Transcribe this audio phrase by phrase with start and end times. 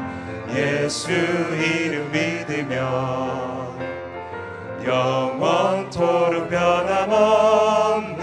[0.55, 3.75] 예수 이름 믿으며
[4.85, 8.21] 영원토록 변함없는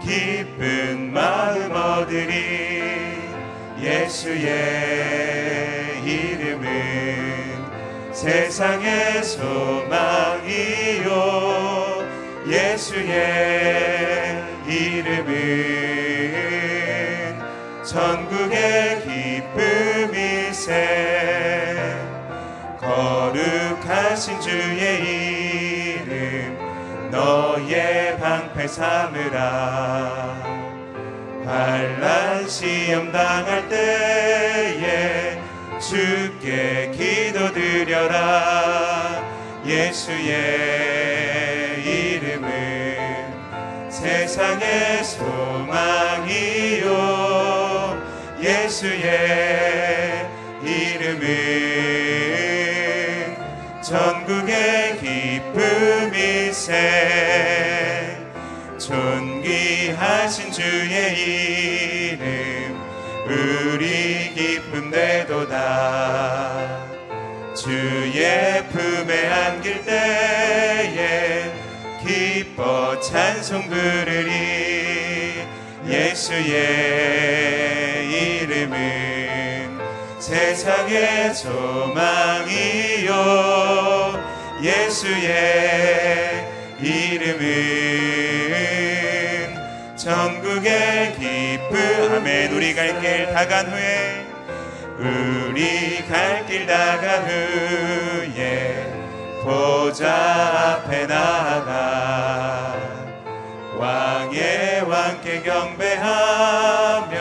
[0.00, 3.20] 기쁜 마음 얻으리
[3.82, 4.40] 예수의
[6.06, 6.72] 이름은
[8.14, 10.72] 세상의 소망이요
[12.46, 15.32] 예수의 이름은
[17.84, 19.02] 전국의
[19.52, 20.72] 기쁨이세.
[22.80, 26.58] 거룩하신 주의 이름
[27.10, 30.42] 너의 방패 삼으라.
[31.44, 35.40] 환란 시험 당할 때에
[35.78, 38.22] 주께 기도드려라.
[39.66, 41.01] 예수의
[44.32, 46.88] 세상의 소망이요.
[48.40, 50.26] 예수의
[50.64, 51.22] 이름은
[53.82, 54.96] 전국의
[55.52, 56.72] 기쁨이세.
[58.78, 61.12] 존귀하신 주의
[62.16, 62.80] 이름
[63.26, 66.80] 우리 기쁨 되도다.
[67.54, 70.41] 주의 품에 안길 때에
[72.52, 75.46] 기뻐 찬송 부르리
[75.88, 76.50] 예수의
[78.42, 79.78] 이름은
[80.18, 83.12] 세상의 소망이요.
[84.62, 86.46] 예수의
[86.80, 87.42] 이름은
[89.96, 94.26] 전국의 기쁨 아멘 우리 갈 길 다 간 후에
[94.98, 98.91] 우리 갈 길 다 간 후에
[99.42, 100.06] 보좌
[100.84, 102.76] 앞에 나가
[103.78, 107.12] 왕의 왕께 경배하며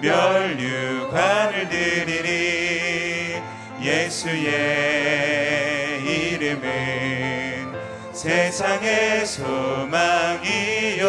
[0.00, 3.42] 멸류관을 드리리
[3.82, 4.48] 예수의
[6.04, 7.74] 이름은
[8.12, 11.04] 세상의 소망이요.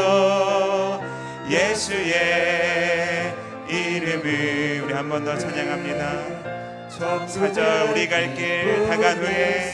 [1.49, 3.33] 예수의
[3.67, 6.58] 이름은 우리 한 번 더 찬양합니다
[6.99, 9.73] 사절 우리 갈 길 다간 후에.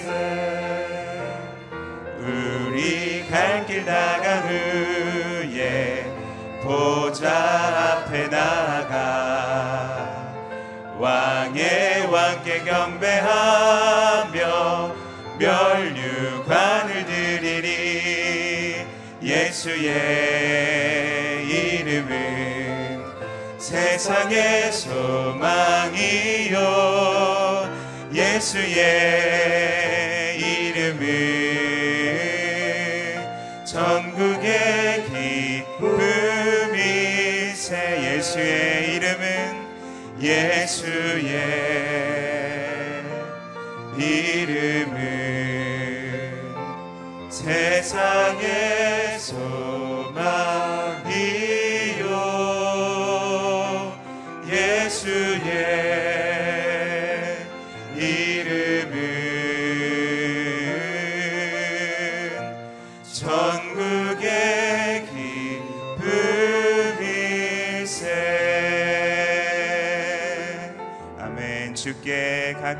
[2.19, 6.05] 우리 갈 길 다간 후에.
[6.61, 7.27] 보좌
[8.03, 10.05] 앞에 나가.
[10.99, 14.35] 왕의 왕께 경배하며
[15.39, 18.85] 멸류관을 드리리.
[19.23, 20.84] 예수의
[23.65, 26.59] 세상의 소망이요.
[28.13, 28.77] 예수의
[30.37, 31.05] 이름은
[33.65, 35.05] 전국의
[36.67, 37.07] 기쁨이세
[38.03, 39.25] 예수의 이름은
[40.21, 41.33] 예수의
[43.97, 44.93] 이름은
[47.31, 48.84] 세상의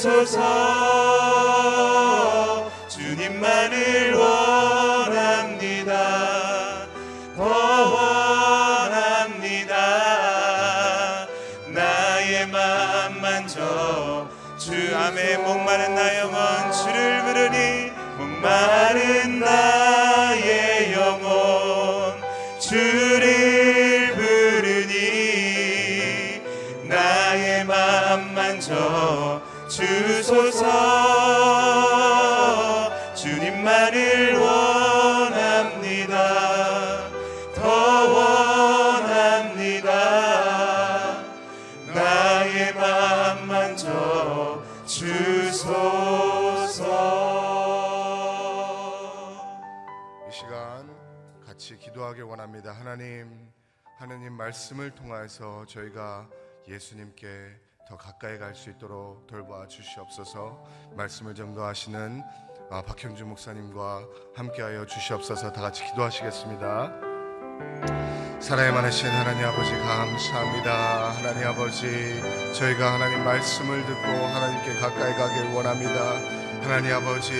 [0.00, 0.40] 되소서.
[2.88, 5.92] 주님만을 원합니다.
[7.36, 7.44] 더
[8.86, 9.74] 원합니다.
[11.68, 14.26] 나의 마음 만져.
[14.56, 16.72] 주 암에 목마른 나 영혼.
[16.72, 19.19] 주를 부르니 목마른
[30.30, 30.64] 주소서
[33.16, 36.14] 주님만을 원합니다.
[37.52, 37.68] 더
[38.94, 39.90] 원합니다.
[41.92, 45.90] 나의 맘 만져 주소서.
[50.28, 50.88] 이 시간
[51.44, 52.70] 같이 기도하길 원합니다.
[52.70, 53.50] 하나님,
[53.98, 56.28] 하나님 말씀을 통하여서 저희가
[56.68, 60.64] 예수님께 더 가까이 갈 수 있도록 돌봐 주시옵소서.
[60.94, 62.22] 말씀을 전도하시는
[62.70, 64.04] 아, 박형주 목사님과
[64.36, 65.52] 함께하여 주시옵소서.
[65.52, 66.92] 다 같이 기도하시겠습니다.
[68.40, 71.10] 사랑의 많으신 하나님 아버지 감사합니다.
[71.16, 72.22] 하나님 아버지
[72.54, 76.39] 저희가 하나님 말씀을 듣고 하나님께 가까이 가길 원합니다.
[76.70, 77.32] 하나님 아버지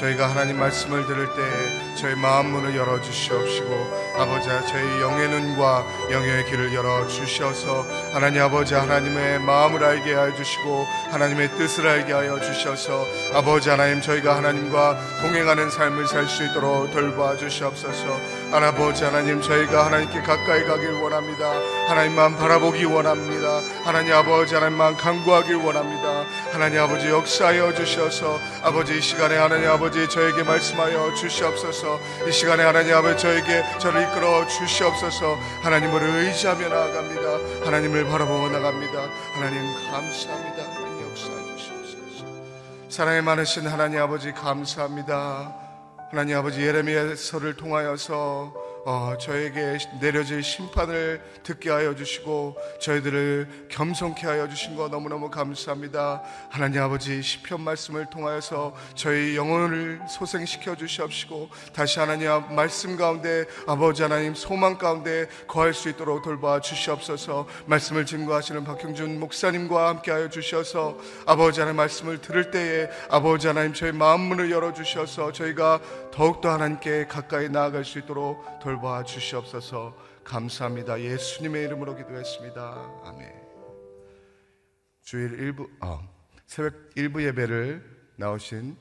[0.00, 6.46] 저희가 하나님 말씀을 들을 때 저희 마음 문을 열어 주시옵시고 아버지 저희 영의 눈과 영의
[6.46, 13.04] 귀를 열어 주셔서 하나님 아버지 하나님의 마음을 알게 하여 주시고 하나님의 뜻을 알게 하여 주셔서
[13.34, 18.18] 아버지 하나님 저희가 하나님과 동행하는 삶을 살 수 있도록 돌봐 주시옵소서.
[18.52, 21.50] 하나버지 하나님 저희가 하나님께 가까이 가길 원합니다.
[21.88, 23.60] 하나님만 바라보기 원합니다.
[23.84, 26.24] 하나님 아버지 하나님만 간구하길 원합니다.
[26.52, 31.98] 하나님 아버지 역사하여 주셔서 아버지 이 시간에 하나님 아버지 저에게 말씀하여 주시옵소서.
[32.28, 35.34] 이 시간에 하나님 아버지 저에게 저를 이끌어 주시옵소서.
[35.62, 37.66] 하나님을 의지하며 나아갑니다.
[37.66, 39.08] 하나님을 바라보며 나갑니다.
[39.34, 40.62] 하나님 감사합니다.
[40.62, 42.24] 하나님 역사해 주시옵소서.
[42.88, 45.56] 사랑이 많으신 하나님 아버지 감사합니다.
[46.12, 54.74] 하나님 아버지 예레미야서를 통하여서 어, 저에게 내려질 심판을 듣게 하여 주시고 저희들을 겸손케 하여 주신
[54.74, 56.22] 거 너무너무 감사합니다.
[56.50, 64.02] 하나님 아버지 시편 말씀을 통하여서 저희 영혼을 소생시켜 주시옵시고 다시 하나님 앞 말씀 가운데 아버지
[64.02, 67.46] 하나님 소망 가운데 거할 수 있도록 돌봐 주시옵소서.
[67.66, 73.92] 말씀을 증거하시는 박형준 목사님과 함께 하여 주셔서 아버지 하나님 말씀을 들을 때에 아버지 하나님 저희
[73.92, 75.80] 마음 문을 열어 주셔서 저희가
[76.12, 81.00] 더욱더 하나님께 가까이 나아갈 수 있도록 돌봐 주시옵소서 감사합니다.
[81.00, 83.00] 예수님의 이름으로 기도했습니다.
[83.04, 83.32] 아멘.
[85.00, 86.06] 주일 일부 아,
[86.44, 88.76] 새벽 일부 예배를 나오신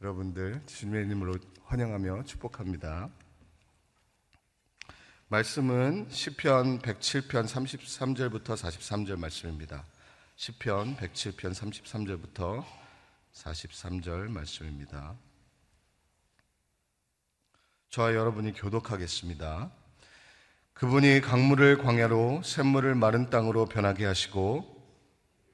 [0.00, 1.34] 여러분들 주님의 이름으로
[1.64, 3.10] 환영하며 축복합니다.
[5.28, 9.84] 말씀은 시편 107편 33절부터 43절 말씀입니다.
[10.36, 12.64] 시편 107편 33절부터
[13.34, 15.14] 43절 말씀입니다.
[17.94, 19.70] 저와 여러분이 교독하겠습니다.
[20.72, 24.64] 그분이 강물을 광야로 샘물을 마른 땅으로 변하게 하시고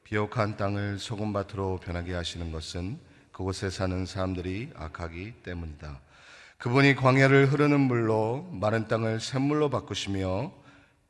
[0.05, 2.99] 비옥한 땅을 소금밭으로 변하게 하시는 것은
[3.31, 6.01] 그곳에 사는 사람들이 악하기 때문이다.
[6.57, 10.51] 그분이 광야를 흐르는 물로 마른 땅을 샘물로 바꾸시며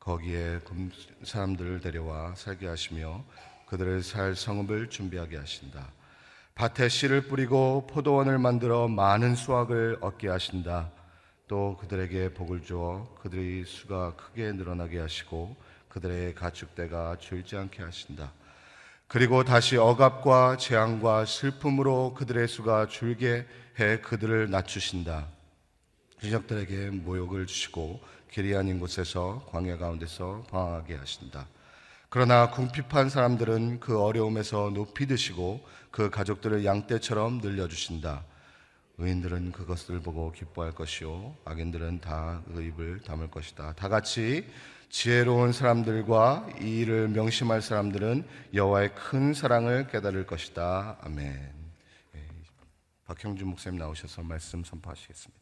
[0.01, 0.59] 거기에
[1.23, 3.23] 사람들을 데려와 살게 하시며
[3.67, 5.93] 그들을 살 성읍을 준비하게 하신다.
[6.55, 10.91] 밭에 씨를 뿌리고 포도원을 만들어 많은 수확을 얻게 하신다.
[11.51, 15.57] 또 그들에게 복을 주어 그들의 수가 크게 늘어나게 하시고
[15.89, 18.31] 그들의 가축대가 줄지 않게 하신다.
[19.09, 23.45] 그리고 다시 억압과 재앙과 슬픔으로 그들의 수가 줄게
[23.81, 25.27] 해 그들을 낮추신다.
[26.21, 27.99] 귀족들에게 모욕을 주시고
[28.55, 31.47] 아닌 곳에서 광야 가운데서 방황하게 하신다.
[32.07, 38.23] 그러나 궁핍한 사람들은 그 어려움에서 높이 드시고 그 가족들을 양떼처럼 늘려주신다.
[39.01, 43.73] 의인들은 그것을 보고 기뻐할 것이요 악인들은 다그 입을 다물 것이다.
[43.73, 44.47] 다 같이
[44.89, 50.97] 지혜로운 사람들과 이 일을 명심할 사람들은 여호와의 큰 사랑을 깨달을 것이다.
[51.01, 51.53] 아멘.
[52.15, 52.27] 예,
[53.05, 55.41] 박형준 목사님 나오셔서 말씀 선포하시겠습니다.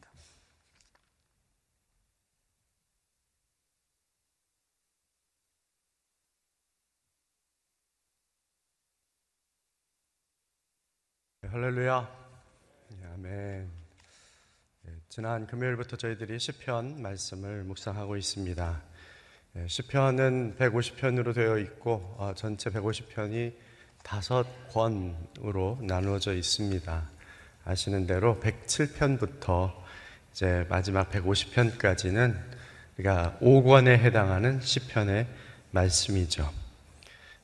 [11.50, 12.19] 할렐루야.
[13.22, 13.68] 아멘.
[14.86, 18.80] 예, 지난 금요일부터 저희들이 시편 말씀을 묵상하고 있습니다.
[19.56, 23.52] 예, 시편은 150편으로 되어 있고 어, 전체 150편이
[24.02, 27.10] 다섯 권으로 나누어져 있습니다.
[27.66, 29.74] 아시는 대로 107편부터
[30.32, 32.40] 이제 마지막 150편까지는
[32.96, 35.26] 그러니까 5권에 해당하는 시편의
[35.72, 36.50] 말씀이죠.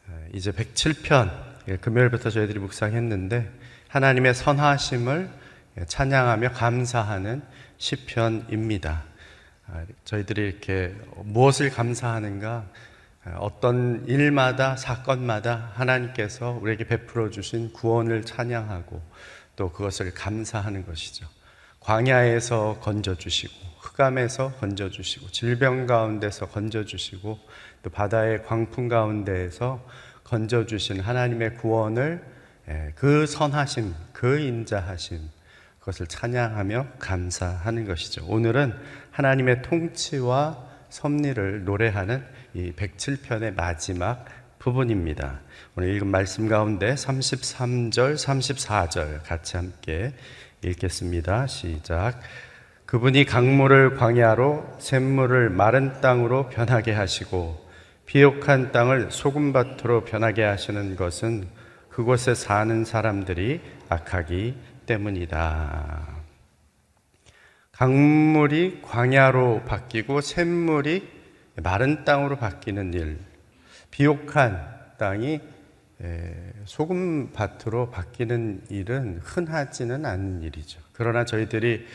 [0.08, 3.52] 예, 이제 107편 금요일부터 저희들이 묵상했는데
[3.88, 5.45] 하나님의 선하심을
[5.86, 7.42] 찬양하며 감사하는
[7.76, 9.04] 시편입니다.
[9.68, 12.66] 아, 저희들이 이렇게 무엇을 감사하는가
[13.38, 19.02] 어떤 일마다 사건마다 하나님께서 우리에게 베풀어 주신 구원을 찬양하고
[19.56, 21.26] 또 그것을 감사하는 것이죠.
[21.80, 27.38] 광야에서 건져 주시고 흑암에서 건져 주시고 질병 가운데서 건져 주시고
[27.82, 29.84] 또 바다의 광풍 가운데에서
[30.24, 32.22] 건져 주신 하나님의 구원을
[32.68, 35.35] 예, 그 선하심, 그 인자하심
[35.86, 38.26] 그것을 찬양하며 감사하는 것이죠.
[38.26, 38.74] 오늘은
[39.12, 42.24] 하나님의 통치와 섭리를 노래하는
[42.54, 44.24] 이 107편의 마지막
[44.58, 45.40] 부분입니다.
[45.76, 50.12] 오늘 읽은 말씀 가운데 33절, 34절 같이 함께
[50.64, 51.46] 읽겠습니다.
[51.46, 52.18] 시작.
[52.86, 57.64] 그분이 강물을 광야로 샘물을 마른 땅으로 변하게 하시고
[58.06, 61.46] 비옥한 땅을 소금밭으로 변하게 하시는 것은
[61.90, 64.54] 그곳에 사는 사람들이 악하기
[64.86, 66.16] 때문이다.
[67.72, 71.06] 강물이 광야로 바뀌고 샘물이
[71.62, 73.18] 마른 땅으로 바뀌는 일,
[73.90, 75.40] 비옥한 땅이
[76.64, 80.80] 소금 밭으로 바뀌는 일은 흔하지는 않은 일이죠.
[80.92, 81.86] 그러나 저희들이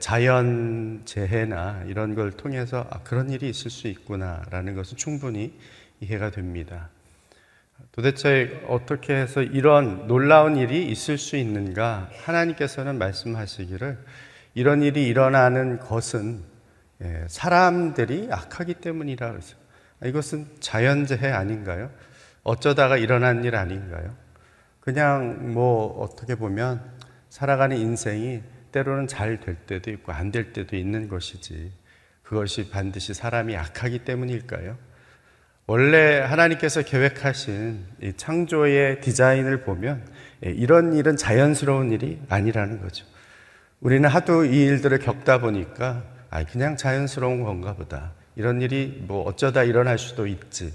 [0.00, 5.58] 자연 재해나 이런 걸 통해서 아, 그런 일이 있을 수 있구나라는 것은 충분히
[6.00, 6.88] 이해가 됩니다.
[7.98, 12.08] 도대체 어떻게 해서 이런 놀라운 일이 있을 수 있는가?
[12.22, 13.98] 하나님께서는 말씀하시기를
[14.54, 16.44] 이런 일이 일어나는 것은
[17.26, 19.56] 사람들이 악하기 때문이라 그러죠.
[20.04, 21.90] 이것은 자연재해 아닌가요?
[22.44, 24.14] 어쩌다가 일어난 일 아닌가요?
[24.78, 26.80] 그냥 뭐 어떻게 보면
[27.30, 31.72] 살아가는 인생이 때로는 잘 될 때도 있고 안 될 때도 있는 것이지
[32.22, 34.78] 그것이 반드시 사람이 악하기 때문일까요?
[35.70, 40.02] 원래 하나님께서 계획하신 이 창조의 디자인을 보면
[40.40, 43.04] 이런 일은 자연스러운 일이 아니라는 거죠.
[43.80, 48.12] 우리는 하도 이 일들을 겪다 보니까 아 그냥 자연스러운 건가 보다.
[48.34, 50.72] 이런 일이 뭐 어쩌다 일어날 수도 있지.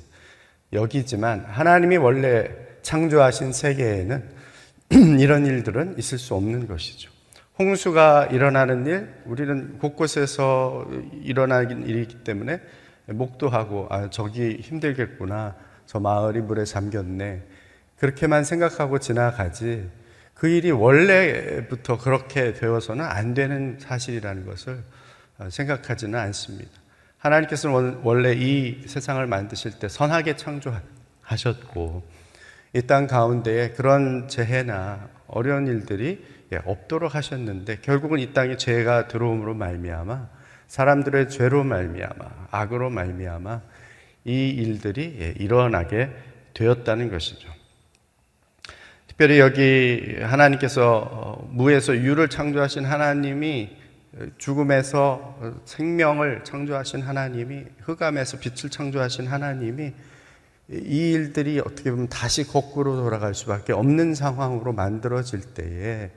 [0.72, 2.52] 여기지만 하나님이 원래
[2.84, 4.30] 창조하신 세계에는
[5.20, 7.10] 이런 일들은 있을 수 없는 것이죠.
[7.58, 10.88] 홍수가 일어나는 일, 우리는 곳곳에서
[11.24, 12.62] 일어나는 일이기 때문에
[13.08, 15.56] 목도하고, 아, 저기 힘들겠구나.
[15.86, 17.44] 저 마을이 물에 잠겼네.
[17.98, 19.90] 그렇게만 생각하고 지나가지.
[20.34, 24.84] 그 일이 원래부터 그렇게 되어서는 안 되는 사실이라는 것을
[25.50, 26.72] 생각하지는 않습니다.
[27.18, 32.04] 하나님께서는 원래 이 세상을 만드실 때 선하게 창조하셨고,
[32.76, 39.54] 이 땅 가운데에 그런 재해나 어려운 일들이 예, 없도록 하셨는데 결국은 이 땅에 죄가 들어옴으로
[39.54, 40.28] 말미암아
[40.74, 43.62] 사람들의 죄로 말미암아 악으로 말미암아
[44.26, 46.10] 이 일들이 예, 일어나게
[46.56, 47.48] 되었다는 것이죠.
[49.06, 53.70] 특별히 여기 하나님께서 어, 무에서 유를 창조하신 하나님이
[54.40, 59.94] 죽음에서 생명을 창조하신 하나님이 흑암에서 빛을 창조하신 하나님이
[60.72, 66.10] 이 일들이 어떻게 보면 다시 거꾸로 돌아갈 수밖에 없는 상황으로 만들어질 때에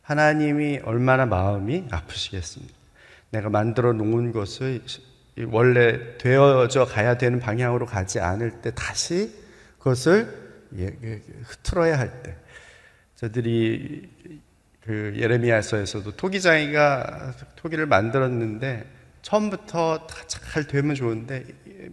[0.00, 2.81] 하나님이 얼마나 마음이 아프시겠습니까?
[3.32, 4.82] 내가 만들어 놓은 것을
[5.48, 9.32] 원래 되어져 가야 되는 방향으로 가지 않을 때 다시
[9.78, 10.40] 그것을
[10.78, 12.36] 예, 예, 흐트러야 할 때.
[13.16, 14.08] 저들이
[14.84, 18.84] 그 예레미야서에서도 토기장이가 토기를 만들었는데
[19.22, 21.46] 처음부터 다 잘 되면 좋은데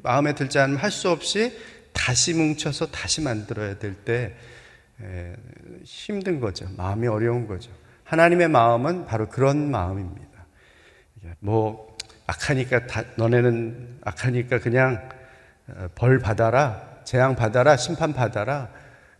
[0.03, 1.58] 마음에 들지 않으면 할 수 없이
[1.93, 4.36] 다시 뭉쳐서 다시 만들어야 될 때
[5.86, 6.67] 힘든 거죠.
[6.75, 7.72] 마음이 어려운 거죠.
[8.03, 10.28] 하나님의 마음은 바로 그런 마음입니다.
[11.39, 11.97] 뭐
[12.27, 15.09] 악하니까 다, 너네는 악하니까 그냥
[15.67, 18.69] 어, 벌 받아라, 재앙 받아라, 심판 받아라.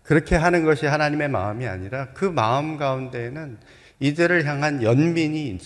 [0.04, 3.58] 그렇게 하는 것이 하나님의 마음이 아니라 그 마음 가운데에는
[4.00, 5.58] 이들을 향한 연민이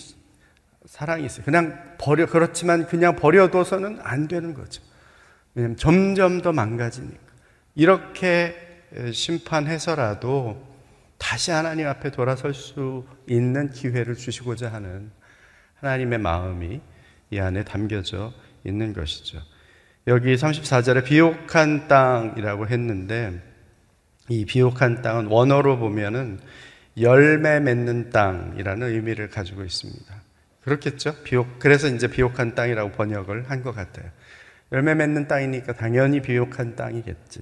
[0.85, 1.45] 사랑이 있어요.
[1.45, 4.81] 그냥 버려 그렇지만 그냥 버려둬서는 안 되는 거죠.
[5.55, 7.17] 왜냐하면 점점 더 망가지니까
[7.75, 8.55] 이렇게
[9.13, 10.61] 심판해서라도
[11.17, 15.09] 다시 하나님 앞에 돌아설 수 있는 기회를 주시고자 하는
[15.83, 16.81] 하나님의 마음이
[17.31, 19.39] 이 안에 담겨져 있는 것이죠.
[20.07, 23.41] 여기 34절에 비옥한 땅이라고 했는데
[24.29, 26.39] 이 비옥한 땅은 원어로 보면은
[26.99, 30.05] 열매 맺는 땅이라는 의미를 가지고 있습니다.
[30.61, 31.15] 그렇겠죠?
[31.23, 34.09] 비옥, 그래서 이제 비옥한 땅이라고 번역을 한 것 같아요.
[34.71, 37.41] 열매 맺는 땅이니까 당연히 비옥한 땅이겠지.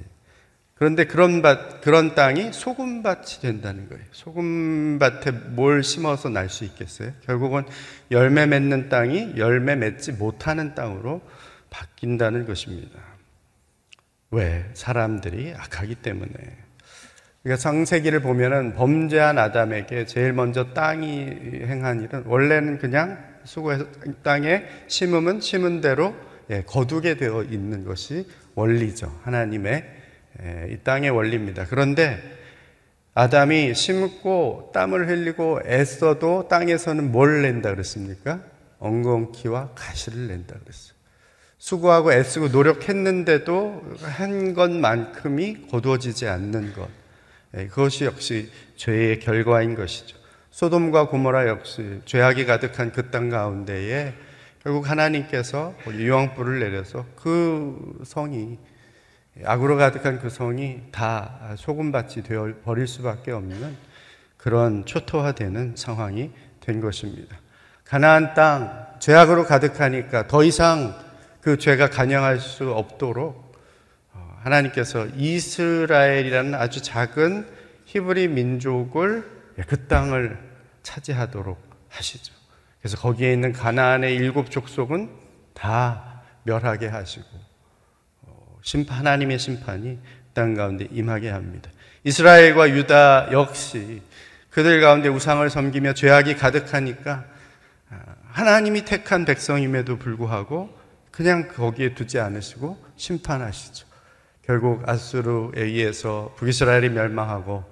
[0.81, 4.03] 그런데 그런 밭, 그런 땅이 소금밭이 된다는 거예요.
[4.13, 7.11] 소금밭에 뭘 심어서 날 수 있겠어요?
[7.23, 7.65] 결국은
[8.09, 11.21] 열매 맺는 땅이 열매 맺지 못하는 땅으로
[11.69, 12.99] 바뀐다는 것입니다.
[14.31, 14.65] 왜?
[14.73, 16.33] 사람들이 악하기 때문에.
[17.43, 21.27] 그러니까 창세기를 보면은 범죄한 아담에게 제일 먼저 땅이
[21.67, 23.85] 행한 일은 원래는 그냥 수고해서
[24.23, 26.15] 땅에 심으면 심은 대로
[26.49, 29.15] 예, 거두게 되어 있는 것이 원리죠.
[29.21, 30.00] 하나님의 예,
[30.69, 31.65] 이 땅의 원리입니다.
[31.69, 32.19] 그런데
[33.13, 38.41] 아담이 심고 땀을 흘리고 애써도 땅에서는 뭘 낸다 그랬습니까?
[38.79, 40.95] 엉겅퀴와 가시를 낸다 그랬어요.
[41.57, 46.89] 수고하고 애쓰고 노력했는데도 한 것만큼이 거두어지지 않는 것.
[47.55, 50.17] 예, 그것이 역시 죄의 결과인 것이죠.
[50.49, 54.13] 소돔과 고모라 역시 죄악이 가득한 그 땅 가운데에
[54.63, 58.57] 결국 하나님께서 유황불을 내려서 그 성이
[59.45, 63.75] 악으로 가득한 그 성이 다 소금밭이 되어 버릴 수밖에 없는
[64.37, 67.37] 그런 초토화되는 상황이 된 것입니다.
[67.85, 70.95] 가나안 땅 죄악으로 가득하니까 더 이상
[71.41, 73.55] 그 죄가 간영할 수 없도록
[74.13, 77.47] 어, 하나님께서 이스라엘이라는 아주 작은
[77.85, 79.29] 히브리 민족을
[79.67, 80.37] 그 땅을
[80.83, 81.57] 차지하도록
[81.89, 82.33] 하시죠.
[82.79, 85.09] 그래서 거기에 있는 가나안의 일곱 족속은
[85.53, 87.50] 다 멸하게 하시고 어,
[88.61, 89.99] 심판 하나님의 심판이
[90.33, 91.69] 땅 가운데 임하게 합니다.
[92.03, 94.01] 이스라엘과 유다 역시
[94.49, 97.25] 그들 가운데 우상을 섬기며 죄악이 가득하니까
[97.89, 97.95] 아,
[98.29, 100.75] 하나님이 택한 백성임에도 불구하고
[101.11, 103.85] 그냥 거기에 두지 않으시고 심판하시죠.
[104.43, 107.63] 결국 아수르에 의해서 북이스라엘이 멸망하고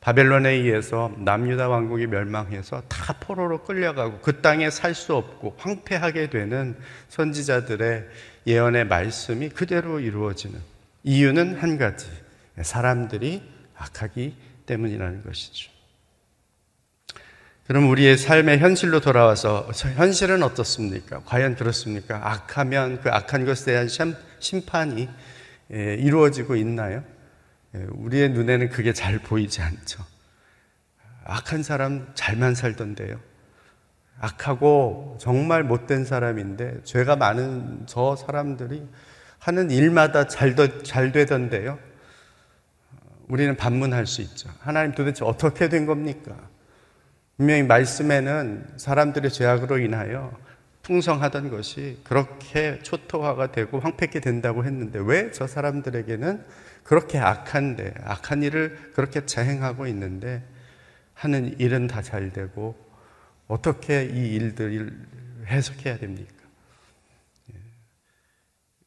[0.00, 6.76] 바벨론에 의해서 남유다 왕국이 멸망해서 다 포로로 끌려가고 그 땅에 살 수 없고 황폐하게 되는
[7.08, 8.06] 선지자들의
[8.46, 10.60] 예언의 말씀이 그대로 이루어지는
[11.02, 12.06] 이유는 한 가지.
[12.62, 13.42] 사람들이
[13.76, 14.34] 악하기
[14.66, 15.70] 때문이라는 것이죠.
[17.66, 21.22] 그럼 우리의 삶의 현실로 돌아와서 현실은 어떻습니까?
[21.24, 22.20] 과연 그렇습니까?
[22.32, 23.88] 악하면 그 악한 것에 대한
[24.38, 25.08] 심판이
[25.72, 27.02] 예, 이루어지고 있나요?
[27.74, 30.04] 예, 우리의 눈에는 그게 잘 보이지 않죠.
[31.24, 33.18] 악한 사람 잘만 살던데요.
[34.18, 38.86] 악하고 정말 못된 사람인데 죄가 많은 저 사람들이
[39.38, 41.78] 하는 일마다 잘, 잘 되던데요.
[43.28, 44.48] 우리는 반문할 수 있죠.
[44.60, 46.34] 하나님 도대체 어떻게 된 겁니까?
[47.36, 50.32] 분명히 말씀에는 사람들의 죄악으로 인하여
[50.82, 56.44] 풍성하던 것이 그렇게 초토화가 되고 황폐케 된다고 했는데 왜 저 사람들에게는
[56.84, 60.42] 그렇게 악한데 악한 일을 그렇게 자행하고 있는데
[61.14, 62.76] 하는 일은 다 잘 되고
[63.48, 64.92] 어떻게 이 일들을
[65.46, 66.32] 해석해야 됩니까?
[67.52, 67.54] 예.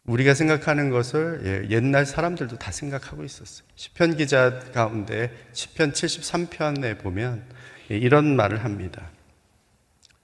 [0.05, 3.65] 우리가 생각하는 것을 예, 옛날 사람들도 다 생각하고 있었어요.
[3.75, 7.43] 시편 기자 가운데 시편 73편에 보면
[7.91, 9.09] 예, 이런 말을 합니다.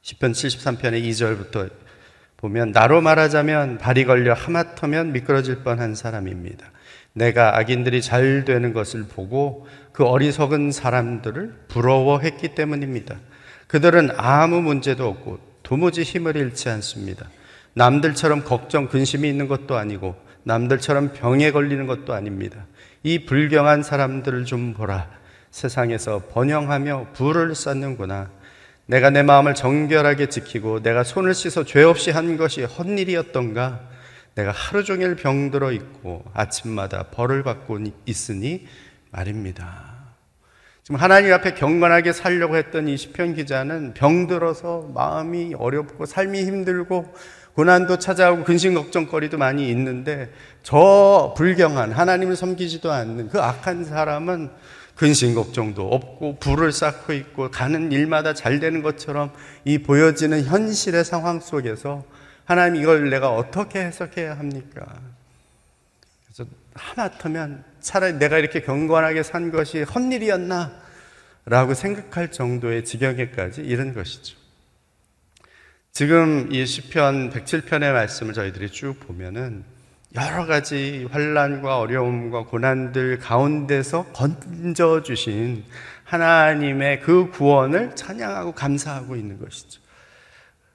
[0.02, 1.71] 10편 73편의 2절부터
[2.38, 6.71] 보면 나로 말하자면 발이 걸려 하마터면 미끄러질 뻔한 사람입니다.
[7.13, 13.17] 내가 악인들이 잘 되는 것을 보고 그 어리석은 사람들을 부러워했기 때문입니다.
[13.67, 17.28] 그들은 아무 문제도 없고 도무지 힘을 잃지 않습니다.
[17.73, 22.65] 남들처럼 걱정, 근심이 있는 것도 아니고 남들처럼 병에 걸리는 것도 아닙니다.
[23.04, 25.10] 이 불경한 사람들을 좀 보라.
[25.51, 28.30] 세상에서 번영하며 부를 쌓는구나.
[28.88, 33.82] 내가 내 마음을 정결하게 지키고 내가 손을 씻어 죄 없이 한 것이 헛일이었던가?
[34.36, 38.67] 내가 하루 종일 병들어 있고 아침마다 벌을 받고 있으니
[39.12, 39.94] 말입니다.
[40.86, 47.12] 지금 하나님 앞에 경건하게 살려고 했던 이 시편 기자는 병들어서 마음이 어렵고 삶이 힘들고
[47.56, 54.52] 고난도 찾아오고 근심 걱정거리도 많이 있는데 저 불경한 하나님을 섬기지도 않는 그 악한 사람은
[54.93, 59.32] 근심 걱정도 없고 불을 쌓고 있고 가는 일마다 잘 되는 것처럼
[59.63, 62.04] 이 보여지는 현실의 상황 속에서
[62.43, 64.86] 하나님 이걸 내가 어떻게 해석해야 합니까?
[66.75, 70.71] 하마터면 차라리 내가 이렇게 경건하게 산 것이 헛일이었나?
[71.45, 74.38] 라고 생각할 정도의 지경에까지 이른 것이죠.
[75.91, 79.63] 지금 이 시편 107편의 말씀을 저희들이 쭉 보면은
[80.15, 85.63] 여러 가지 환란과 어려움과 고난들 가운데서 건져 주신
[86.03, 89.81] 하나님의 그 구원을 찬양하고 감사하고 있는 것이죠.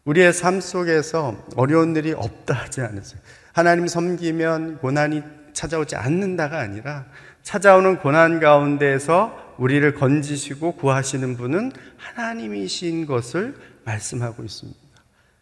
[0.05, 3.21] 우리의 삶 속에서 어려운 일이 없다 하지 않으세요.
[3.53, 7.07] 하나님 섬기면 고난이 찾아오지 않는다가 아니라
[7.43, 14.79] 찾아오는 고난 가운데서 우리를 건지시고 구하시는 분은 하나님이신 것을 말씀하고 있습니다.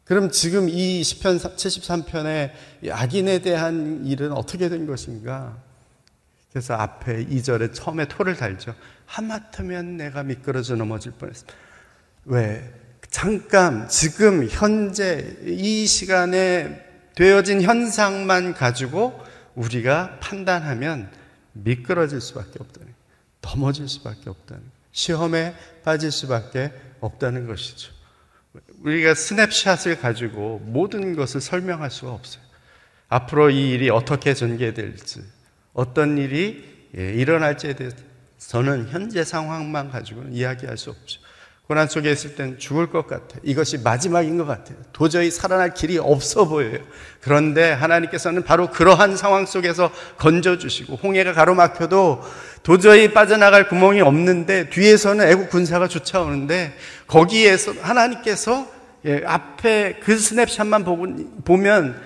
[0.05, 2.51] 그럼 지금 이 시편 73편의
[2.91, 5.57] 악인에 대한 일은 어떻게 된 것인가?
[6.51, 8.75] 그래서 앞에 2절에 처음에 토를 달죠.
[9.07, 11.55] 하마터면 내가 미끄러져 넘어질 뻔했습니다.
[12.25, 12.73] 왜?
[13.11, 19.19] 잠깐, 지금, 현재, 이 시간에 되어진 현상만 가지고
[19.59, 21.11] 우리가 판단하면
[21.53, 22.95] 미끄러질 수밖에 없다는,
[23.41, 27.93] 넘어질 수밖에 없다는, 시험에 빠질 수밖에 없다는 것이죠.
[28.83, 32.43] 우리가 스냅샷을 가지고 모든 것을 설명할 수가 없어요.
[33.09, 35.23] 앞으로 이 일이 어떻게 전개될지,
[35.73, 41.21] 어떤 일이 예, 일어날지에 대해서는 현재 상황만 가지고는 이야기할 수 없죠.
[41.69, 43.41] 고난 속에 있을 땐 죽을 것 같아요.
[43.43, 44.79] 이것이 마지막인 것 같아요.
[44.95, 46.79] 도저히 살아날 길이 없어 보여요.
[47.21, 52.23] 그런데 하나님께서는 바로 그러한 상황 속에서 건져주시고, 홍해가 가로막혀도
[52.63, 56.75] 도저히 빠져나갈 구멍이 없는데, 뒤에서는 애국 군사가 쫓아오는데,
[57.07, 58.67] 거기에서 하나님께서
[59.05, 60.85] 예, 앞에 그 스냅샷만
[61.45, 62.01] 보면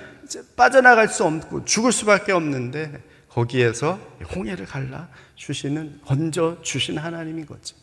[0.56, 4.00] 빠져나갈 수 없고 죽을 수밖에 없는데, 거기에서
[4.34, 7.81] 홍해를 갈라 주시는, 건져 주신 하나님인 거죠.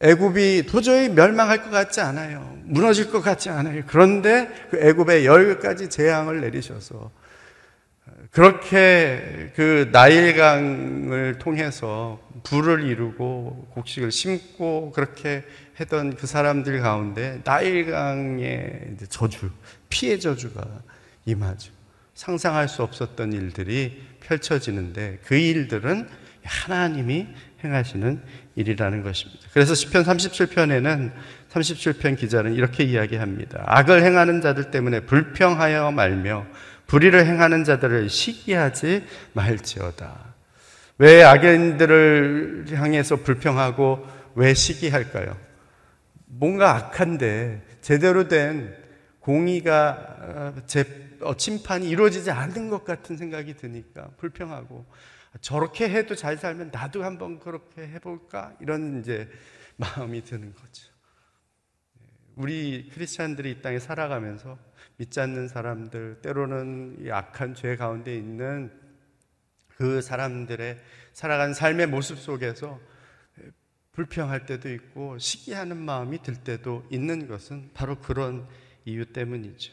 [0.00, 2.56] 애굽이 도저히 멸망할 것 같지 않아요.
[2.64, 3.82] 무너질 것 같지 않아요.
[3.86, 7.10] 그런데 그 애굽에 열 가지 재앙을 내리셔서
[8.30, 15.42] 그렇게 그 나일강을 통해서 불을 이루고 곡식을 심고 그렇게
[15.80, 19.50] 했던 그 사람들 가운데 나일강의 저주,
[19.88, 20.66] 피해 저주가
[21.24, 21.72] 임하죠.
[22.14, 26.08] 상상할 수 없었던 일들이 펼쳐지는데 그 일들은
[26.44, 27.28] 하나님이
[27.64, 28.22] 행하시는
[28.56, 29.42] 일이라는 것입니다.
[29.52, 31.12] 그래서 시편 37편에는
[31.50, 33.62] 37편 기자는 이렇게 이야기합니다.
[33.66, 36.46] 악을 행하는 자들 때문에 불평하여 말며
[36.86, 40.34] 불의를 행하는 자들을 시기하지 말지어다.
[40.98, 45.36] 왜 악인들을 향해서 불평하고 왜 시기할까요?
[46.26, 48.74] 뭔가 악한데 제대로 된
[49.20, 50.84] 공의가 제,
[51.20, 54.86] 어, 침판이 이루어지지 않는 것 같은 생각이 드니까 불평하고
[55.40, 58.56] 저렇게 해도 잘 살면 나도 한번 그렇게 해볼까?
[58.60, 59.28] 이런 이제
[59.76, 60.92] 마음이 드는 거죠.
[62.34, 64.58] 우리 크리스찬들이 이 땅에 살아가면서
[64.98, 68.70] 믿지 않는 사람들, 때로는 이 악한 죄 가운데 있는
[69.68, 70.78] 그 사람들의
[71.12, 72.80] 살아간 삶의 모습 속에서
[73.92, 78.46] 불평할 때도 있고 시기하는 마음이 들 때도 있는 것은 바로 그런
[78.84, 79.72] 이유 때문이죠.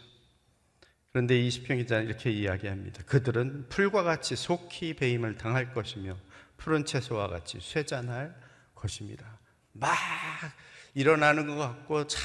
[1.14, 3.04] 그런데 20편 기자는 이렇게 이야기합니다.
[3.04, 6.18] 그들은 풀과 같이 속히 배임을 당할 것이며
[6.58, 8.36] 푸른 채소와 같이 쇠잔할
[8.74, 9.38] 것입니다.
[9.74, 9.96] 막
[10.96, 12.24] 일어나는 것 같고 잘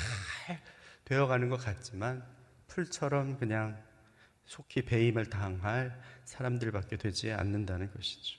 [1.05, 2.24] 되어가는 것 같지만
[2.66, 3.79] 풀처럼 그냥
[4.46, 8.38] 속히 배임을 당할 사람들밖에 되지 않는다는 것이죠.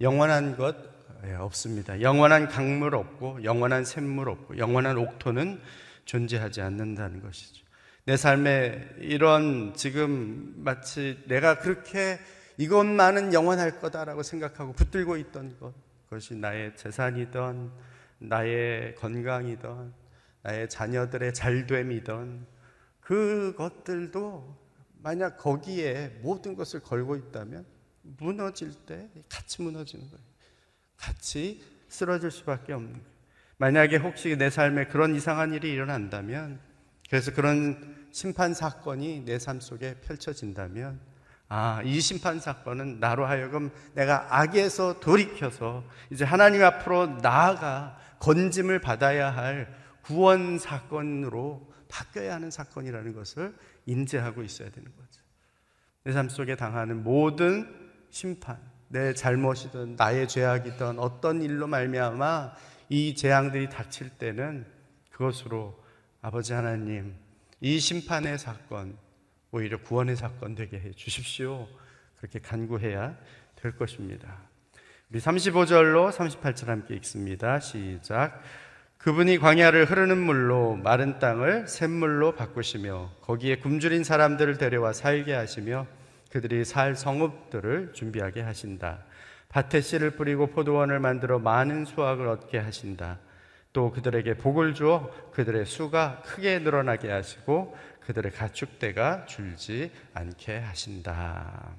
[0.00, 0.76] 영원한 것
[1.24, 2.00] 예, 없습니다.
[2.00, 5.60] 영원한 강물 없고 영원한 샘물 없고 영원한 옥토는
[6.04, 7.64] 존재하지 않는다는 것이죠.
[8.04, 12.18] 내 삶에 이런 지금 마치 내가 그렇게
[12.56, 15.72] 이것만은 영원할 거다라고 생각하고 붙들고 있던 것,
[16.04, 17.72] 그것이 나의 재산이던,
[18.18, 19.94] 나의 건강이던,
[20.42, 22.46] 나의 자녀들의 잘됨이던,
[23.00, 24.62] 그것들도
[25.00, 27.64] 만약 거기에 모든 것을 걸고 있다면
[28.02, 30.24] 무너질 때 같이 무너지는 거예요.
[30.96, 33.06] 같이 쓰러질 수밖에 없는 거예요.
[33.58, 36.71] 만약에 혹시 내 삶에 그런 이상한 일이 일어난다면
[37.12, 40.98] 그래서 그런 심판 사건이 내 삶 속에 펼쳐진다면
[41.48, 49.30] 아, 이 심판 사건은 나로 하여금 내가 악에서 돌이켜서 이제 하나님 앞으로 나아가 건짐을 받아야
[49.30, 55.20] 할 구원 사건으로 바뀌어야 하는 사건이라는 것을 인지하고 있어야 되는 거죠.
[56.04, 57.68] 내 삶 속에 당하는 모든
[58.08, 62.54] 심판, 내 잘못이든 나의 죄악이든 어떤 일로 말미암아
[62.88, 64.64] 이 재앙들이 닥칠 때는
[65.10, 65.81] 그것으로
[66.24, 67.16] 아버지 하나님,
[67.60, 68.96] 이 심판의 사건,
[69.50, 71.66] 오히려 구원의 사건 되게 해 주십시오.
[72.16, 73.16] 그렇게 간구해야
[73.56, 74.38] 될 것입니다.
[75.10, 77.58] 우리 35절로 38절 함께 읽습니다.
[77.58, 78.40] 시작.
[78.98, 85.88] 그분이 광야를 흐르는 물로 마른 땅을 샘물로 바꾸시며 거기에 굶주린 사람들을 데려와 살게 하시며
[86.30, 89.02] 그들이 살 성읍들을 준비하게 하신다.
[89.48, 93.18] 밭에 씨를 뿌리고 포도원을 만들어 많은 수확을 얻게 하신다.
[93.72, 101.74] 또 그들에게 복을 주어 그들의 수가 크게 늘어나게 하시고 그들의 가축대가 줄지 않게 하신다.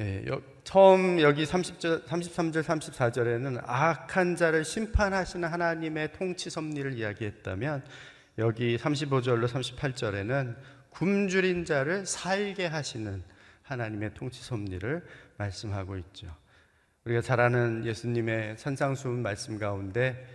[0.00, 7.82] 예, 여, 처음 여기 30절, 33절, 34절에는 악한 자를 심판하시는 하나님의 통치 섭리를 이야기했다면
[8.38, 10.54] 여기 35절로 38절에는
[10.90, 13.22] 굶주린 자를 살게 하시는
[13.62, 15.02] 하나님의 통치 섭리를
[15.38, 16.28] 말씀하고 있죠.
[17.06, 20.26] 우리가 잘 아는 예수님의 산상수훈 말씀 가운데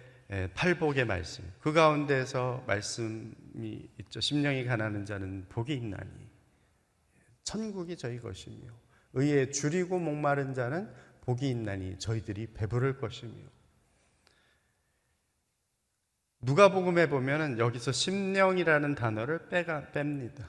[0.54, 4.22] 팔복의 말씀 그 가운데서 말씀이 있죠.
[4.22, 6.10] 심령이 가난한 자는 복이 있나니
[7.44, 8.72] 천국이 저희 것이며
[9.12, 10.90] 의에 줄이고 목마른 자는
[11.22, 13.34] 복이 있나니 저희들이 배부를 것이며
[16.40, 20.46] 누가복음에 보면은 여기서 심령이라는 단어를 빼가 뺍니다.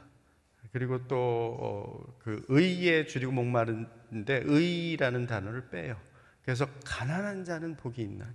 [0.71, 6.12] 그리고 또그 어, 의에 줄이고 목마른데 의라는 단어를 빼요.
[6.45, 8.35] 그래서 가난한 자는 복이 있나니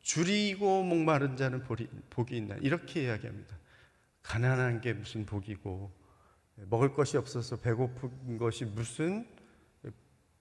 [0.00, 3.56] 줄이고 목마른 자는 복이 있나 이렇게 이야기합니다.
[4.22, 5.92] 가난한 게 무슨 복이고
[6.68, 9.26] 먹을 것이 없어서 배고픈 것이 무슨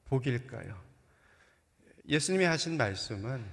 [0.05, 0.79] 복일까요?
[2.07, 3.43] 예수님이 하신 말씀은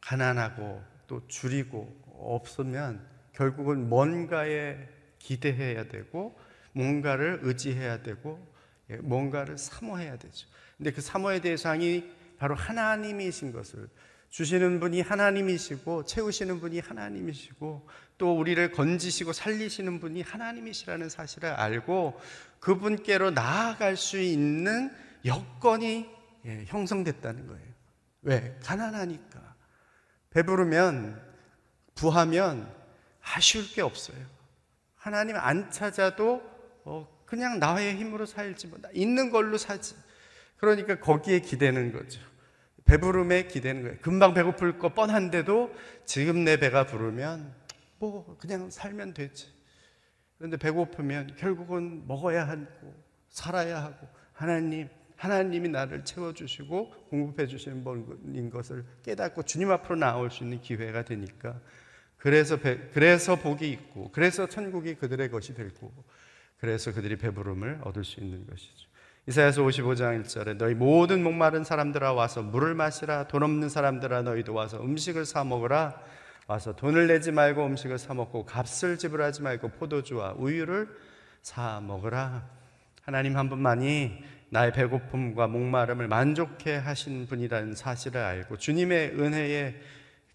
[0.00, 6.38] 가난하고 또 줄이고 없으면 결국은 뭔가에 기대해야 되고
[6.72, 8.54] 뭔가를 의지해야 되고
[8.90, 10.46] 예, 뭔가를 사모해야 되죠.
[10.76, 12.04] 근데 그 사모의 대상이
[12.38, 13.88] 바로 하나님이신 것을
[14.28, 22.20] 주시는 분이 하나님이시고 채우시는 분이 하나님이시고 또 우리를 건지시고 살리시는 분이 하나님이시라는 사실을 알고
[22.60, 24.90] 그분께로 나아갈 수 있는
[25.24, 26.10] 여건이
[26.46, 27.66] 예, 형성됐다는 거예요.
[28.22, 28.58] 왜?
[28.62, 29.54] 가난하니까.
[30.30, 31.20] 배부르면
[31.94, 32.72] 부하면
[33.22, 34.18] 아쉬울 게 없어요.
[34.94, 36.42] 하나님 안 찾아도
[36.84, 39.94] 어, 그냥 나의 힘으로 살지 뭐 있는 걸로 사지.
[40.56, 42.20] 그러니까 거기에 기대는 거죠.
[42.84, 43.96] 배부름에 기대는 거예요.
[44.00, 47.52] 금방 배고플 거 뻔한데도 지금 내 배가 부르면
[47.98, 49.48] 뭐 그냥 살면 되지.
[50.38, 52.94] 그런데 배고프면 결국은 먹어야 하고
[53.28, 60.44] 살아야 하고 하나님 하나님이 나를 채워주시고 공급해 주시는 분인 것을 깨닫고 주님 앞으로 나올 수
[60.44, 61.58] 있는 기회가 되니까
[62.18, 65.92] 그래서 배, 그래서 복이 있고 그래서 천국이 그들의 것이 되고
[66.58, 68.88] 그래서 그들이 배부름을 얻을 수 있는 것이죠.
[69.28, 73.26] 이사야서 55장 1절에 너희 모든 목마른 사람들아 와서 물을 마시라.
[73.26, 76.00] 돈 없는 사람들아 너희도 와서 음식을 사 먹으라.
[76.46, 80.88] 와서 돈을 내지 말고 음식을 사 먹고 값을 지불하지 말고 포도주와 우유를
[81.42, 82.48] 사 먹으라.
[83.02, 84.16] 하나님 한 분만이
[84.50, 89.74] 나의 배고픔과 목마름을 만족해 하신 분이라는 사실을 알고 주님의 은혜에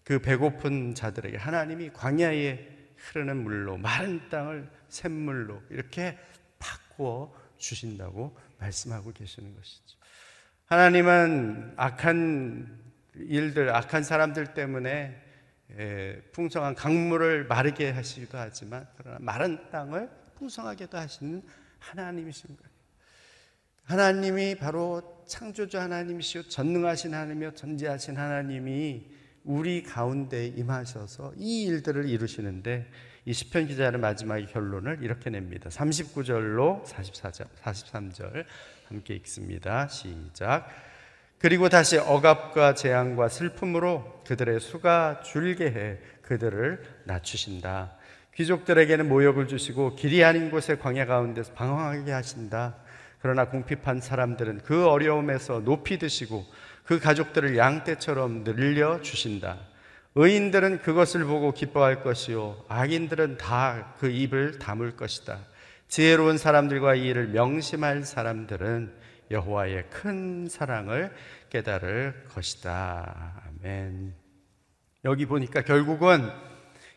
[0.04, 6.18] 그 배고픈 자들에게 하나님이 광야에 흐르는 물로 마른 땅을 샘물로 이렇게
[6.58, 9.98] 바꾸어 주신다고 말씀하고 계시는 것이죠.
[10.66, 12.80] 하나님은 악한
[13.14, 15.20] 일들, 악한 사람들 때문에
[16.32, 21.42] 풍성한 강물을 마르게 하시기도 하지만 그러나 마른 땅을 풍성하게도 하시는
[21.78, 22.72] 하나님이신 거예요.
[23.84, 29.10] 하나님이 바로 창조주 하나님이시요 전능하신 하나님이요 전지하신 하나님이
[29.44, 32.88] 우리 가운데 임하셔서 이 일들을 이루시는데
[33.24, 35.70] 이 시편 기자의 마지막의 결론을 이렇게 냅니다.
[35.70, 38.44] 39절로 44절, 43절
[38.88, 39.86] 함께 읽습니다.
[39.86, 40.68] 시작.
[41.38, 47.92] 그리고 다시 억압과 재앙과 슬픔으로 그들의 수가 줄게 해 그들을 낮추신다.
[48.34, 52.76] 귀족들에게는 모욕을 주시고 길이 아닌 곳의 광야 가운데서 방황하게 하신다.
[53.20, 56.44] 그러나 궁핍한 사람들은 그 어려움에서 높이 드시고
[56.84, 59.58] 그 가족들을 양떼처럼 늘려 주신다.
[60.14, 65.38] 의인들은 그것을 보고 기뻐할 것이요 악인들은 다 그 입을 다물 것이다.
[65.88, 68.92] 지혜로운 사람들과 이 일을 명심할 사람들은
[69.30, 71.14] 여호와의 큰 사랑을
[71.50, 73.42] 깨달을 것이다.
[73.46, 74.14] 아멘.
[75.04, 76.28] 여기 보니까 결국은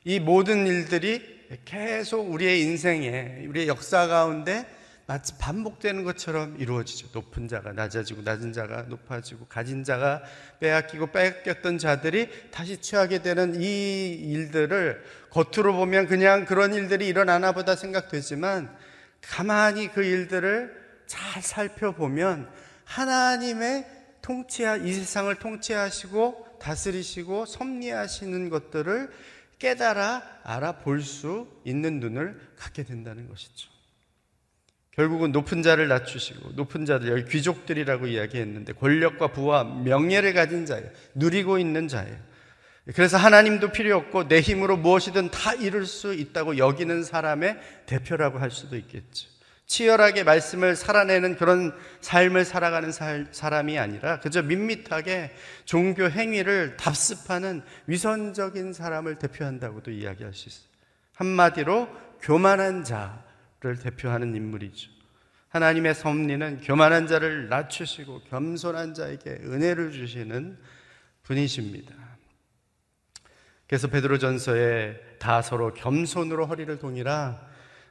[0.04, 1.22] 이 모든 일들이
[1.64, 4.66] 계속 우리의 인생에 우리의 역사 가운데
[5.08, 7.10] 마치 반복되는 것처럼 이루어지죠.
[7.14, 10.24] 높은 자가 낮아지고 낮은 자가 높아지고 가진 자가
[10.60, 17.76] 빼앗기고 빼앗겼던 자들이 다시 취하게 되는 이 일들을 겉으로 보면 그냥 그런 일들이 일어나나 보다
[17.76, 18.76] 생각되지만
[19.22, 22.50] 가만히 그 일들을 잘 살펴보면
[22.86, 23.86] 하나님의
[24.24, 29.12] 통치하 이 세상을 통치하시고 다스리시고 섭리하시는 것들을
[29.60, 33.75] 깨달아 알아볼 수 있는 눈을 갖게 된다는 것이죠.
[34.96, 40.90] 결국은 높은 자를 낮추시고 높은 자들 여기 귀족들이라고 이야기했는데 권력과 부와 명예를 가진 자예요.
[41.14, 42.16] 누리고 있는 자예요.
[42.94, 48.52] 그래서 하나님도 필요 없고 내 힘으로 무엇이든 다 이룰 수 있다고 여기는 사람의 대표라고 할
[48.52, 49.28] 수도 있겠죠.
[49.66, 55.32] 치열하게 말씀을 살아내는 그런 삶을 살아가는 살, 사람이 아니라 그저 밋밋하게
[55.66, 60.66] 종교 행위를 답습하는 위선적인 사람을 대표한다고도 이야기할 수 있어요.
[61.16, 61.90] 한마디로
[62.22, 63.25] 교만한 자
[63.66, 64.92] 를 대표하는 인물이죠.
[65.50, 70.60] 하나님의 섭리는 교만한 자를 낮추시고 겸손한 자에게 은혜를 주시는
[71.24, 71.96] 분이십니다.
[73.68, 77.42] 그래서 베드로전서에 다 서로 겸손으로 허리를 동이라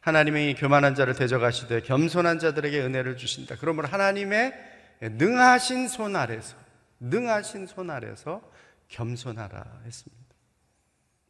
[0.01, 3.57] 하나님이 교만한 자를 대적하시되 겸손한 자들에게 은혜를 주신다.
[3.59, 4.53] 그러므로 하나님의
[5.01, 6.57] 능하신 손 아래서
[7.01, 8.49] 능하신 손 아래서
[8.87, 10.25] 겸손하라 했습니다.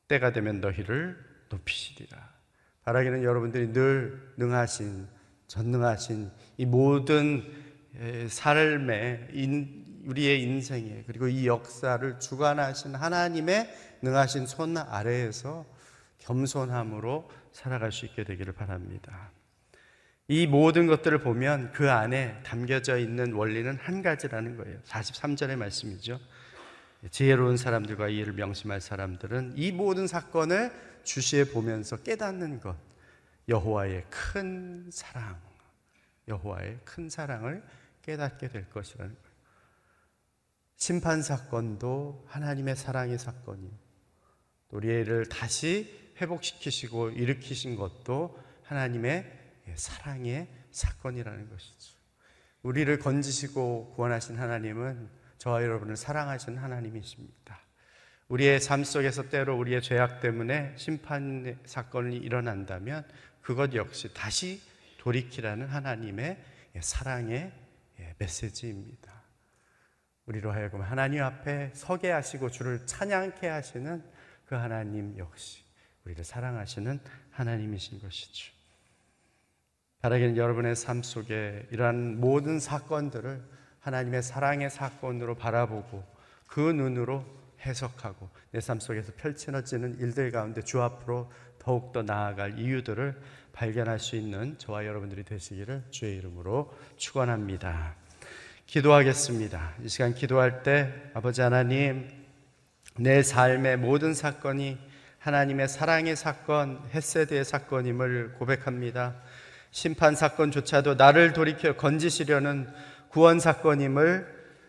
[0.09, 1.17] 때가 되면 너희를
[1.49, 2.34] 높이시리라.
[2.85, 5.07] 바라기는 여러분들이 늘 능하신
[5.47, 7.43] 전능하신 이 모든
[8.29, 9.29] 삶의
[10.05, 15.65] 우리의 인생에 그리고 이 역사를 주관하신 하나님의 능하신 손 아래에서
[16.19, 19.31] 겸손함으로 살아갈 수 있게 되기를 바랍니다.
[20.29, 24.79] 이 모든 것들을 보면 그 안에 담겨져 있는 원리는 한 가지라는 거예요.
[24.85, 26.19] 43절의 말씀이죠.
[27.11, 30.73] 지혜로운 사람들과 이해를 명심할 사람들은 이 모든 사건을
[31.05, 32.77] 주시해 보면서 깨닫는 것
[33.49, 35.39] 여호와의 큰 사랑
[36.29, 37.63] 여호와의 큰 사랑을
[38.03, 39.35] 깨닫게 될 것이라는 거예요.
[40.77, 43.71] 심판 사건도 하나님의 사랑의 사건이요.
[44.71, 49.31] 우리를 다시 회복시키시고 일으키신 것도 하나님의
[49.75, 51.95] 사랑의 사건이라는 것이죠.
[52.63, 55.09] 우리를 건지시고 구원하신 하나님은
[55.45, 57.61] 저와 여러분을 사랑하시는 하나님이십니다.
[58.29, 63.07] 우리의 삶 속에서 때로 우리의 죄악 때문에 심판 사건이 일어난다면
[63.43, 64.63] 그것 역시 다시
[65.01, 66.43] 돌이키라는 하나님의
[66.81, 67.53] 사랑의
[68.17, 69.13] 메시지입니다.
[70.25, 74.03] 우리로 하여금 하나님 앞에 서게 하시고 주를 찬양케 하시는
[74.47, 75.63] 그 하나님 역시
[76.07, 77.01] 우리를 사랑하시는
[77.33, 78.51] 하나님이신 것이죠.
[80.01, 86.03] 바라기는 여러분의 삶 속에 이러한 모든 사건들을 하나님의 사랑의 사건으로 바라보고
[86.47, 87.25] 그 눈으로
[87.61, 93.21] 해석하고 내 삶 속에서 펼쳐지는 일들 가운데 주 앞으로 더욱더 나아갈 이유들을
[93.53, 97.95] 발견할 수 있는 저와 여러분들이 되시기를 주의 이름으로 축원합니다.
[98.67, 99.75] 기도하겠습니다.
[99.83, 102.09] 이 시간 기도할 때 아버지 하나님
[102.97, 104.79] 내 삶의 모든 사건이
[105.19, 109.15] 하나님의 사랑의 사건, 헤세드의 사건임을 고백합니다.
[109.71, 112.69] 심판 사건조차도 나를 돌이켜 건지시려는
[113.15, 114.27] 구원 사건임을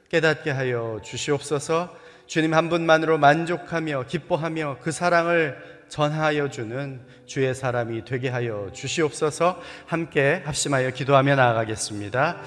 [0.08, 1.92] 깨닫게 하여 주시옵소서.
[2.28, 5.58] 주님 한 분만으로 만족하며 기뻐하며 그 사랑을
[5.90, 9.60] 전하여 주는 주의 사람이 되게 하여 주시옵소서.
[9.88, 12.38] 함께 합심하여 기도하며 나아가겠습니다.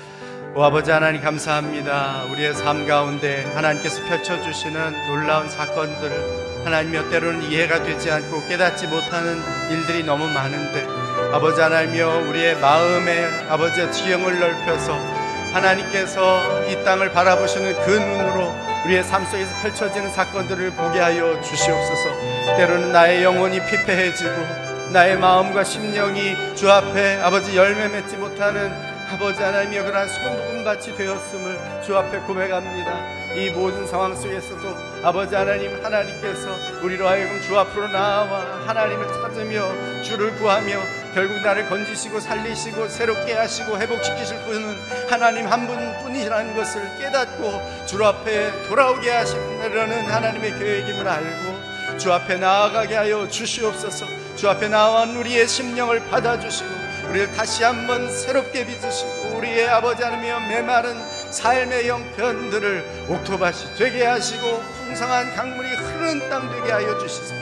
[0.54, 2.26] 오 아버지 하나님 감사합니다.
[2.30, 8.86] 우리의 삶 가운데 하나님께서 펼쳐 주시는 놀라운 사건들 하나님 몇 때로는 이해가 되지 않고 깨닫지
[8.86, 9.36] 못하는
[9.72, 10.86] 일들이 너무 많은데
[11.32, 15.17] 아버지 하나님여 우리의 마음에 아버지의 지형을 넓혀서
[15.52, 22.56] 하나님께서 이 땅을 바라보시는 그 눈으로 우리의 삶 속에서 펼쳐지는 사건들을 보게 하여 주시옵소서.
[22.56, 28.72] 때로는 나의 영혼이 피폐해지고 나의 마음과 심령이 주 앞에 아버지 열매 맺지 못하는
[29.10, 33.18] 아버지 하나님여 그러한 소금같이 되었음을 주 앞에 고백합니다.
[33.34, 36.48] 이 모든 상황 속에서도 아버지 하나님 하나님께서
[36.82, 40.78] 우리로 하여금 주 앞으로 나와 하나님을 찾으며 주를 구하며
[41.18, 44.78] 결국 나를 건지시고 살리시고 새롭게 하시고 회복시키실 분은
[45.10, 52.94] 하나님 한 분뿐이라는 것을 깨닫고 주 앞에 돌아오게 하시려는 하나님의 계획임을 알고 주 앞에 나아가게
[52.94, 54.06] 하여 주시옵소서.
[54.36, 56.70] 주 앞에 나온 우리의 심령을 받아주시고
[57.08, 60.94] 우리를 다시 한번 새롭게 빚으시고 우리의 아버지 하나며 메마른
[61.32, 67.34] 삶의 형편들을 옥토밭이 되게 하시고 풍성한 강물이 흐르는 땅 되게 하여 주시소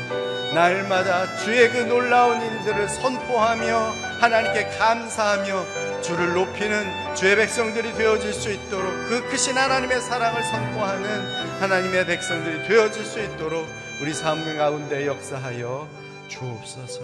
[0.57, 3.77] 날마다 주의 그 놀라운 일들을 선포하며
[4.21, 6.83] 하나님께 감사하며 주를 높이는
[7.14, 13.66] 주의 백성들이 되어질 수 있도록 그 크신 하나님의 사랑을 선포하는 하나님의 백성들이 되어질 수 있도록
[14.01, 15.87] 우리 삶 가운데 역사하여
[16.29, 17.03] 주옵소서.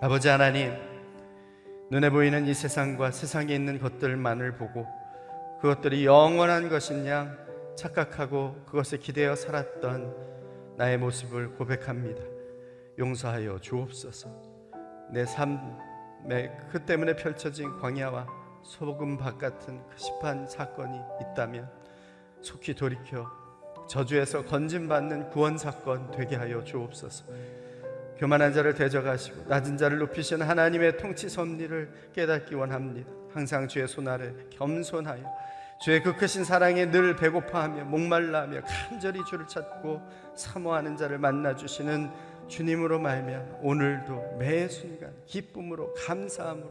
[0.00, 0.76] 아버지 하나님
[1.90, 4.86] 눈에 보이는 이 세상과 세상에 있는 것들만을 보고
[5.60, 7.36] 그것들이 영원한 것인 양
[7.76, 10.31] 착각하고 그것에 기대어 살았던
[10.76, 12.22] 나의 모습을 고백합니다.
[12.98, 14.28] 용서하여 주옵소서.
[15.10, 18.26] 내 삶에 그 때문에 펼쳐진 광야와
[18.62, 21.68] 소금 밭 같은 그 심판 사건이 있다면
[22.40, 23.30] 속히 돌이켜
[23.88, 27.24] 저주에서 건진받는 구원 사건 되게 하여 주옵소서.
[28.18, 33.10] 교만한 자를 대적하시고 낮은 자를 높이시는 하나님의 통치 섭리를 깨닫기 원합니다.
[33.32, 35.24] 항상 주의 손 아래 겸손하여
[35.82, 40.00] 주의 그 크신 사랑에 늘 배고파하며 목말라하며 간절히 주를 찾고
[40.36, 42.08] 사모하는 자를 만나 주시는
[42.46, 46.70] 주님으로 말미암아 오늘도 매 순간 기쁨으로 감사함으로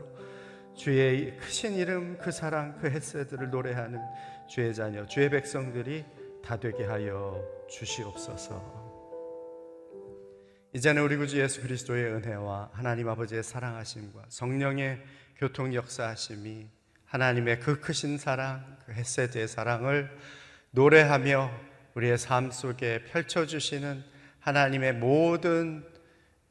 [0.76, 4.00] 주의 크신 이름 그 사랑 그 햇새들을 노래하는
[4.48, 6.06] 주의 자녀 주의 백성들이
[6.42, 8.82] 다 되게 하여 주시옵소서.
[10.74, 15.04] 이제는 우리 구주 예수 그리스도의 은혜와 하나님 아버지의 사랑하심과 성령의
[15.36, 16.81] 교통 역사하심이
[17.12, 20.10] 하나님의 그 크신 사랑, 그 햇세드의 사랑을
[20.72, 21.52] 노래하며
[21.96, 24.02] 우리의 삶 속에 펼쳐주시는
[24.40, 25.86] 하나님의 모든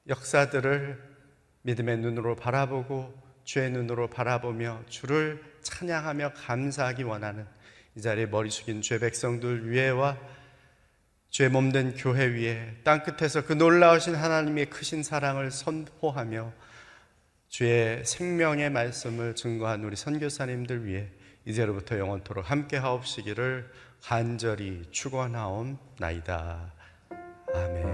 [0.07, 1.03] 역사들을
[1.63, 7.47] 믿음의 눈으로 바라보고 주의 눈으로 바라보며 주를 찬양하며 감사하기 원하는
[7.97, 10.19] 이 자리에 머리 숙인 주의 백성들 위에와
[11.31, 16.53] 주의 몸된 교회 위에 땅 끝에서 그 놀라우신 하나님의 크신 사랑을 선포하며
[17.51, 21.09] 주의 생명의 말씀을 증거한 우리 선교사님들 위해
[21.45, 23.69] 이제로부터 영원토록 함께 하옵시기를
[24.01, 26.73] 간절히 축원하옵나이다.
[27.53, 27.87] 아멘.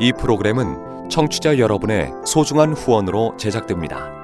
[0.00, 4.23] 이 프로그램은 청취자 여러분의 소중한 후원으로 제작됩니다.